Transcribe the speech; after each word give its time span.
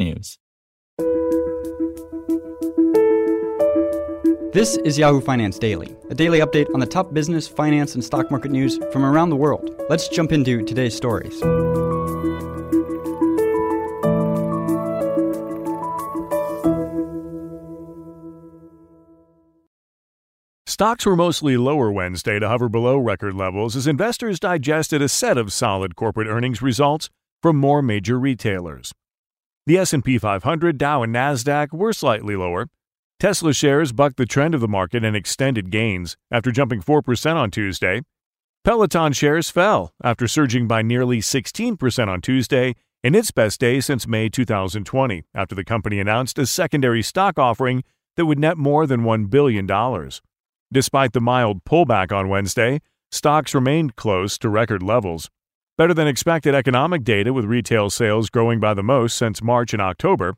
technews. 0.00 0.38
This 4.52 4.76
is 4.78 4.98
Yahoo 4.98 5.20
Finance 5.20 5.58
Daily, 5.58 5.96
a 6.10 6.14
daily 6.14 6.40
update 6.40 6.66
on 6.74 6.80
the 6.80 6.86
top 6.86 7.14
business, 7.14 7.46
finance, 7.46 7.94
and 7.94 8.04
stock 8.04 8.30
market 8.30 8.50
news 8.50 8.80
from 8.92 9.04
around 9.04 9.30
the 9.30 9.36
world. 9.36 9.70
Let's 9.88 10.08
jump 10.08 10.32
into 10.32 10.64
today's 10.64 10.96
stories. 10.96 11.38
Stocks 20.66 21.04
were 21.04 21.14
mostly 21.14 21.58
lower 21.58 21.92
Wednesday 21.92 22.38
to 22.38 22.48
hover 22.48 22.68
below 22.68 22.96
record 22.96 23.34
levels 23.34 23.76
as 23.76 23.86
investors 23.86 24.40
digested 24.40 25.02
a 25.02 25.08
set 25.08 25.36
of 25.36 25.52
solid 25.52 25.94
corporate 25.94 26.26
earnings 26.26 26.62
results 26.62 27.10
from 27.42 27.56
more 27.56 27.82
major 27.82 28.18
retailers. 28.18 28.92
The 29.70 29.78
S&P 29.78 30.18
500, 30.18 30.78
Dow, 30.78 31.04
and 31.04 31.14
Nasdaq 31.14 31.72
were 31.72 31.92
slightly 31.92 32.34
lower. 32.34 32.66
Tesla 33.20 33.54
shares 33.54 33.92
bucked 33.92 34.16
the 34.16 34.26
trend 34.26 34.52
of 34.52 34.60
the 34.60 34.66
market 34.66 35.04
and 35.04 35.14
extended 35.14 35.70
gains 35.70 36.16
after 36.28 36.50
jumping 36.50 36.82
4% 36.82 37.36
on 37.36 37.52
Tuesday. 37.52 38.02
Peloton 38.64 39.12
shares 39.12 39.48
fell 39.48 39.92
after 40.02 40.26
surging 40.26 40.66
by 40.66 40.82
nearly 40.82 41.20
16% 41.20 42.08
on 42.08 42.20
Tuesday 42.20 42.74
in 43.04 43.14
its 43.14 43.30
best 43.30 43.60
day 43.60 43.78
since 43.78 44.08
May 44.08 44.28
2020 44.28 45.22
after 45.36 45.54
the 45.54 45.64
company 45.64 46.00
announced 46.00 46.36
a 46.40 46.46
secondary 46.46 47.00
stock 47.00 47.38
offering 47.38 47.84
that 48.16 48.26
would 48.26 48.40
net 48.40 48.58
more 48.58 48.88
than 48.88 49.02
$1 49.02 49.30
billion. 49.30 49.68
Despite 50.72 51.12
the 51.12 51.20
mild 51.20 51.62
pullback 51.62 52.10
on 52.10 52.28
Wednesday, 52.28 52.80
stocks 53.12 53.54
remained 53.54 53.94
close 53.94 54.36
to 54.38 54.48
record 54.48 54.82
levels. 54.82 55.30
Better 55.80 55.94
than 55.94 56.08
expected 56.08 56.54
economic 56.54 57.04
data 57.04 57.32
with 57.32 57.46
retail 57.46 57.88
sales 57.88 58.28
growing 58.28 58.60
by 58.60 58.74
the 58.74 58.82
most 58.82 59.16
since 59.16 59.42
March 59.42 59.72
and 59.72 59.80
October, 59.80 60.36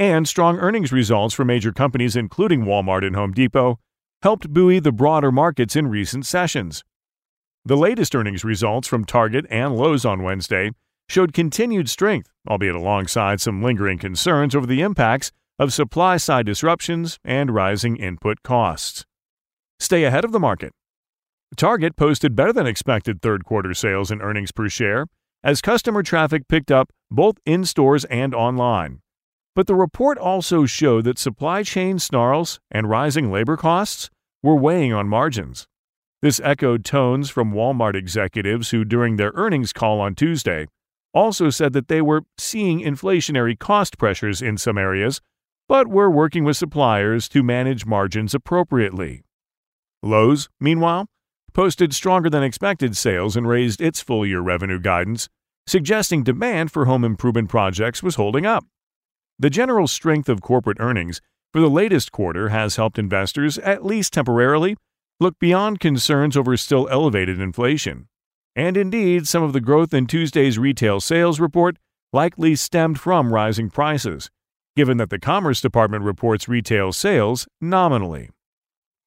and 0.00 0.26
strong 0.26 0.58
earnings 0.58 0.90
results 0.90 1.32
for 1.32 1.44
major 1.44 1.70
companies 1.70 2.16
including 2.16 2.64
Walmart 2.64 3.06
and 3.06 3.14
Home 3.14 3.30
Depot 3.30 3.78
helped 4.22 4.52
buoy 4.52 4.80
the 4.80 4.90
broader 4.90 5.30
markets 5.30 5.76
in 5.76 5.86
recent 5.86 6.26
sessions. 6.26 6.82
The 7.64 7.76
latest 7.76 8.16
earnings 8.16 8.42
results 8.42 8.88
from 8.88 9.04
Target 9.04 9.46
and 9.48 9.76
Lowe's 9.76 10.04
on 10.04 10.24
Wednesday 10.24 10.72
showed 11.08 11.32
continued 11.32 11.88
strength, 11.88 12.28
albeit 12.48 12.74
alongside 12.74 13.40
some 13.40 13.62
lingering 13.62 13.98
concerns 13.98 14.56
over 14.56 14.66
the 14.66 14.82
impacts 14.82 15.30
of 15.56 15.72
supply 15.72 16.16
side 16.16 16.46
disruptions 16.46 17.20
and 17.24 17.54
rising 17.54 17.96
input 17.96 18.42
costs 18.42 19.06
stay 19.78 20.02
ahead 20.02 20.24
of 20.24 20.32
the 20.32 20.40
market. 20.40 20.72
Target 21.56 21.96
posted 21.96 22.36
better 22.36 22.52
than 22.52 22.66
expected 22.66 23.20
third 23.20 23.44
quarter 23.44 23.74
sales 23.74 24.10
and 24.10 24.22
earnings 24.22 24.52
per 24.52 24.68
share 24.68 25.06
as 25.42 25.60
customer 25.60 26.02
traffic 26.02 26.48
picked 26.48 26.70
up 26.70 26.90
both 27.10 27.38
in 27.44 27.64
stores 27.64 28.04
and 28.06 28.34
online. 28.34 29.00
But 29.56 29.66
the 29.66 29.74
report 29.74 30.16
also 30.16 30.64
showed 30.64 31.04
that 31.04 31.18
supply 31.18 31.62
chain 31.62 31.98
snarls 31.98 32.60
and 32.70 32.88
rising 32.88 33.32
labor 33.32 33.56
costs 33.56 34.10
were 34.42 34.54
weighing 34.54 34.92
on 34.92 35.08
margins. 35.08 35.66
This 36.22 36.40
echoed 36.44 36.84
tones 36.84 37.30
from 37.30 37.52
Walmart 37.52 37.94
executives 37.94 38.70
who, 38.70 38.84
during 38.84 39.16
their 39.16 39.32
earnings 39.34 39.72
call 39.72 40.00
on 40.00 40.14
Tuesday, 40.14 40.66
also 41.12 41.50
said 41.50 41.72
that 41.72 41.88
they 41.88 42.00
were 42.00 42.22
seeing 42.38 42.80
inflationary 42.80 43.58
cost 43.58 43.98
pressures 43.98 44.40
in 44.40 44.56
some 44.56 44.78
areas, 44.78 45.20
but 45.68 45.88
were 45.88 46.10
working 46.10 46.44
with 46.44 46.56
suppliers 46.56 47.28
to 47.30 47.42
manage 47.42 47.86
margins 47.86 48.34
appropriately. 48.34 49.22
Lowe's, 50.02 50.48
meanwhile, 50.60 51.06
posted 51.52 51.94
stronger 51.94 52.30
than 52.30 52.42
expected 52.42 52.96
sales 52.96 53.36
and 53.36 53.48
raised 53.48 53.80
its 53.80 54.00
full 54.00 54.24
year 54.26 54.40
revenue 54.40 54.80
guidance, 54.80 55.28
suggesting 55.66 56.22
demand 56.22 56.72
for 56.72 56.84
home 56.84 57.04
improvement 57.04 57.48
projects 57.48 58.02
was 58.02 58.16
holding 58.16 58.46
up. 58.46 58.64
The 59.38 59.50
general 59.50 59.86
strength 59.86 60.28
of 60.28 60.42
corporate 60.42 60.80
earnings 60.80 61.20
for 61.52 61.60
the 61.60 61.70
latest 61.70 62.12
quarter 62.12 62.50
has 62.50 62.76
helped 62.76 62.98
investors, 62.98 63.58
at 63.58 63.84
least 63.84 64.12
temporarily, 64.12 64.76
look 65.18 65.38
beyond 65.38 65.80
concerns 65.80 66.36
over 66.36 66.56
still 66.56 66.88
elevated 66.90 67.40
inflation. 67.40 68.08
And 68.54 68.76
indeed, 68.76 69.28
some 69.28 69.42
of 69.42 69.52
the 69.52 69.60
growth 69.60 69.94
in 69.94 70.06
Tuesday's 70.06 70.58
retail 70.58 71.00
sales 71.00 71.40
report 71.40 71.76
likely 72.12 72.56
stemmed 72.56 72.98
from 72.98 73.32
rising 73.32 73.70
prices, 73.70 74.30
given 74.76 74.96
that 74.98 75.10
the 75.10 75.18
Commerce 75.18 75.60
Department 75.60 76.04
reports 76.04 76.48
retail 76.48 76.92
sales 76.92 77.46
nominally. 77.60 78.30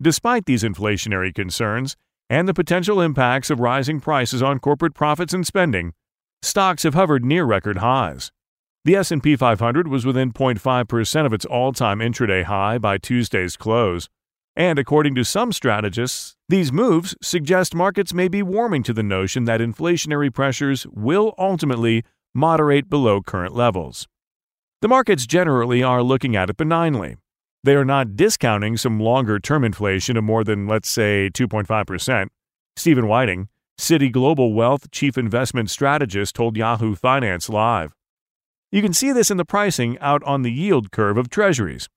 Despite 0.00 0.46
these 0.46 0.62
inflationary 0.62 1.34
concerns 1.34 1.96
and 2.32 2.48
the 2.48 2.54
potential 2.54 2.98
impacts 2.98 3.50
of 3.50 3.60
rising 3.60 4.00
prices 4.00 4.42
on 4.42 4.58
corporate 4.58 4.94
profits 4.94 5.34
and 5.34 5.46
spending, 5.46 5.92
stocks 6.40 6.82
have 6.82 6.94
hovered 6.94 7.22
near 7.22 7.44
record 7.44 7.76
highs. 7.76 8.32
The 8.86 8.96
S&P 8.96 9.36
500 9.36 9.86
was 9.86 10.06
within 10.06 10.32
0.5% 10.32 11.26
of 11.26 11.34
its 11.34 11.44
all-time 11.44 11.98
intraday 11.98 12.44
high 12.44 12.78
by 12.78 12.96
Tuesday's 12.96 13.58
close, 13.58 14.08
and 14.56 14.78
according 14.78 15.14
to 15.16 15.26
some 15.26 15.52
strategists, 15.52 16.34
these 16.48 16.72
moves 16.72 17.14
suggest 17.20 17.74
markets 17.74 18.14
may 18.14 18.28
be 18.28 18.42
warming 18.42 18.82
to 18.84 18.94
the 18.94 19.02
notion 19.02 19.44
that 19.44 19.60
inflationary 19.60 20.32
pressures 20.32 20.86
will 20.86 21.34
ultimately 21.36 22.02
moderate 22.34 22.88
below 22.88 23.20
current 23.20 23.54
levels. 23.54 24.08
The 24.80 24.88
markets 24.88 25.26
generally 25.26 25.82
are 25.82 26.02
looking 26.02 26.34
at 26.34 26.48
it 26.48 26.56
benignly, 26.56 27.16
they 27.64 27.74
are 27.74 27.84
not 27.84 28.16
discounting 28.16 28.76
some 28.76 28.98
longer 28.98 29.38
term 29.38 29.64
inflation 29.64 30.16
of 30.16 30.24
more 30.24 30.44
than, 30.44 30.66
let's 30.66 30.88
say, 30.88 31.30
2.5%. 31.32 32.28
Steven 32.76 33.06
Wieting, 33.06 33.48
Citi 33.78 34.10
Global 34.10 34.52
Wealth 34.52 34.90
Chief 34.90 35.16
Investment 35.16 35.70
Strategist, 35.70 36.34
told 36.34 36.56
Yahoo 36.56 36.94
Finance 36.94 37.48
Live. 37.48 37.92
You 38.70 38.82
can 38.82 38.92
see 38.92 39.12
this 39.12 39.30
in 39.30 39.36
the 39.36 39.44
pricing 39.44 39.98
out 39.98 40.22
on 40.24 40.42
the 40.42 40.50
yield 40.50 40.90
curve 40.90 41.18
of 41.18 41.28
treasuries. 41.28 41.88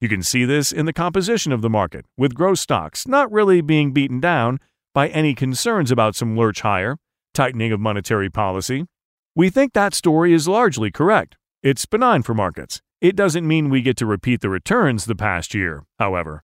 You 0.00 0.08
can 0.08 0.22
see 0.22 0.44
this 0.44 0.72
in 0.72 0.86
the 0.86 0.92
composition 0.92 1.52
of 1.52 1.60
the 1.60 1.68
market, 1.68 2.06
with 2.16 2.34
growth 2.34 2.60
stocks 2.60 3.06
not 3.06 3.30
really 3.30 3.60
being 3.60 3.92
beaten 3.92 4.20
down 4.20 4.58
by 4.94 5.08
any 5.08 5.34
concerns 5.34 5.90
about 5.90 6.16
some 6.16 6.36
lurch 6.36 6.62
higher, 6.62 6.96
tightening 7.34 7.72
of 7.72 7.80
monetary 7.80 8.30
policy. 8.30 8.86
We 9.34 9.50
think 9.50 9.72
that 9.72 9.94
story 9.94 10.32
is 10.32 10.48
largely 10.48 10.90
correct. 10.90 11.36
It's 11.62 11.84
benign 11.84 12.22
for 12.22 12.34
markets. 12.34 12.80
It 13.00 13.16
doesn't 13.16 13.46
mean 13.46 13.70
we 13.70 13.80
get 13.80 13.96
to 13.98 14.06
repeat 14.06 14.42
the 14.42 14.50
returns 14.50 15.06
the 15.06 15.14
past 15.14 15.54
year, 15.54 15.84
however. 15.98 16.42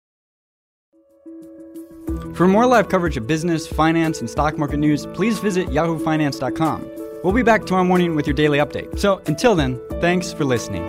For 2.33 2.45
more 2.45 2.65
live 2.65 2.89
coverage 2.89 3.15
of 3.15 3.25
business, 3.25 3.67
finance, 3.67 4.19
and 4.19 4.29
stock 4.29 4.57
market 4.57 4.77
news, 4.77 5.05
please 5.07 5.39
visit 5.39 5.69
yahoofinance.com. 5.69 6.91
We'll 7.23 7.33
be 7.33 7.43
back 7.43 7.65
tomorrow 7.65 7.85
morning 7.85 8.15
with 8.15 8.27
your 8.27 8.33
daily 8.33 8.57
update. 8.57 8.99
So 8.99 9.21
until 9.27 9.55
then, 9.55 9.79
thanks 10.01 10.33
for 10.33 10.43
listening. 10.43 10.83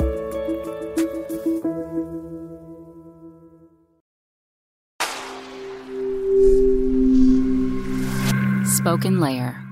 SpokenLayer. 8.64 9.71